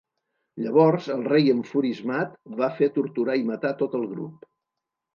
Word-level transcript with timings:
Llavors, 0.63 1.09
el 1.17 1.21
rei, 1.33 1.51
enfurismat, 1.57 2.33
va 2.65 2.73
fer 2.83 2.91
torturar 2.99 3.39
i 3.45 3.49
matar 3.55 3.77
tot 3.87 4.03
el 4.03 4.13
grup. 4.19 4.53